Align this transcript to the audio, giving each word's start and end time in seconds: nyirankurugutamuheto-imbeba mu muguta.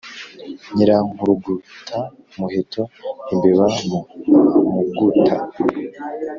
nyirankurugutamuheto-imbeba 0.73 3.65
mu 3.89 3.99
muguta. 4.71 5.35